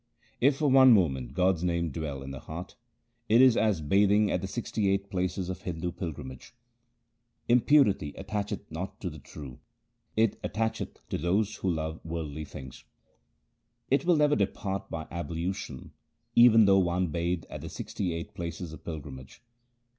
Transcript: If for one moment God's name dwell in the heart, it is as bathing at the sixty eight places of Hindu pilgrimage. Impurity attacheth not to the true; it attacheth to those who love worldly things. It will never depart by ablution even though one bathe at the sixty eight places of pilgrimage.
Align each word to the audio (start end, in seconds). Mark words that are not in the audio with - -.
If 0.39 0.55
for 0.57 0.67
one 0.71 0.93
moment 0.93 1.35
God's 1.35 1.63
name 1.63 1.91
dwell 1.91 2.23
in 2.23 2.31
the 2.31 2.39
heart, 2.39 2.75
it 3.29 3.39
is 3.39 3.55
as 3.55 3.81
bathing 3.81 4.31
at 4.31 4.41
the 4.41 4.47
sixty 4.47 4.89
eight 4.89 5.11
places 5.11 5.47
of 5.47 5.61
Hindu 5.61 5.91
pilgrimage. 5.91 6.55
Impurity 7.47 8.11
attacheth 8.13 8.61
not 8.71 8.99
to 9.01 9.11
the 9.11 9.19
true; 9.19 9.59
it 10.17 10.41
attacheth 10.41 10.97
to 11.09 11.19
those 11.19 11.57
who 11.57 11.69
love 11.69 12.03
worldly 12.03 12.45
things. 12.45 12.83
It 13.91 14.03
will 14.03 14.15
never 14.15 14.35
depart 14.35 14.89
by 14.89 15.05
ablution 15.11 15.91
even 16.33 16.65
though 16.65 16.79
one 16.79 17.09
bathe 17.11 17.43
at 17.47 17.61
the 17.61 17.69
sixty 17.69 18.11
eight 18.11 18.33
places 18.33 18.73
of 18.73 18.83
pilgrimage. 18.83 19.43